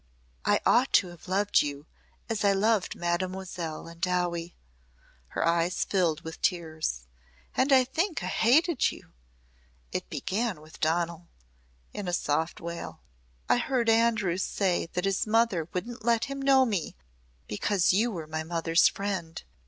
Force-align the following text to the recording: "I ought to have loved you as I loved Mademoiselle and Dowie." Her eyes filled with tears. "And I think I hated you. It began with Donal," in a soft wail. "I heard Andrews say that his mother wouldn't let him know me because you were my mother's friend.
"I 0.45 0.61
ought 0.65 0.93
to 0.93 1.09
have 1.09 1.27
loved 1.27 1.61
you 1.61 1.85
as 2.27 2.43
I 2.43 2.53
loved 2.53 2.95
Mademoiselle 2.95 3.87
and 3.87 4.01
Dowie." 4.01 4.55
Her 5.27 5.45
eyes 5.47 5.83
filled 5.83 6.21
with 6.21 6.41
tears. 6.41 7.05
"And 7.55 7.71
I 7.71 7.83
think 7.83 8.23
I 8.23 8.25
hated 8.25 8.91
you. 8.91 9.11
It 9.91 10.09
began 10.09 10.59
with 10.59 10.79
Donal," 10.79 11.27
in 11.93 12.07
a 12.07 12.13
soft 12.13 12.59
wail. 12.59 13.01
"I 13.47 13.57
heard 13.59 13.89
Andrews 13.91 14.41
say 14.41 14.87
that 14.93 15.05
his 15.05 15.27
mother 15.27 15.69
wouldn't 15.71 16.03
let 16.03 16.25
him 16.25 16.41
know 16.41 16.65
me 16.65 16.95
because 17.47 17.93
you 17.93 18.09
were 18.09 18.25
my 18.25 18.41
mother's 18.41 18.87
friend. 18.87 19.43